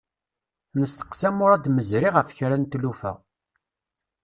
Nesteqsa 0.79 1.29
Murad 1.31 1.65
Mezri 1.75 2.09
ɣef 2.15 2.29
kra 2.37 2.57
n 2.57 2.63
tlufa. 2.71 3.13